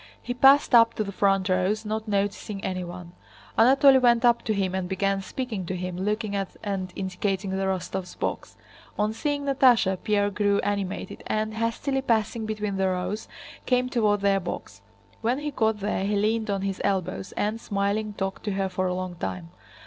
He 0.19 0.33
passed 0.33 0.73
up 0.73 0.95
to 0.95 1.03
the 1.03 1.11
front 1.11 1.47
rows, 1.47 1.85
not 1.85 2.07
noticing 2.07 2.63
anyone. 2.63 3.11
Anatole 3.55 3.99
went 3.99 4.25
up 4.25 4.41
to 4.45 4.53
him 4.55 4.73
and 4.73 4.89
began 4.89 5.21
speaking 5.21 5.63
to 5.67 5.75
him, 5.75 5.95
looking 5.95 6.35
at 6.35 6.57
and 6.63 6.91
indicating 6.95 7.51
the 7.51 7.65
Rostóvs' 7.65 8.17
box. 8.17 8.57
On 8.97 9.13
seeing 9.13 9.45
Natásha 9.45 9.99
Pierre 10.03 10.31
grew 10.31 10.57
animated 10.61 11.21
and, 11.27 11.53
hastily 11.53 12.01
passing 12.01 12.47
between 12.47 12.77
the 12.77 12.87
rows, 12.87 13.27
came 13.67 13.89
toward 13.89 14.21
their 14.21 14.39
box. 14.39 14.81
When 15.21 15.37
he 15.37 15.51
got 15.51 15.81
there 15.81 16.03
he 16.03 16.15
leaned 16.15 16.49
on 16.49 16.63
his 16.63 16.81
elbows 16.83 17.31
and, 17.33 17.61
smiling, 17.61 18.13
talked 18.13 18.43
to 18.45 18.53
her 18.53 18.69
for 18.69 18.87
a 18.87 18.95
long 18.95 19.13
time. 19.17 19.51